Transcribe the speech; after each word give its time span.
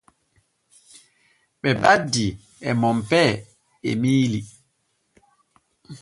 Ɓe 1.61 1.69
baddii 1.81 2.31
e 2.67 2.69
Monpee 2.81 3.31
Emiili. 3.89 4.41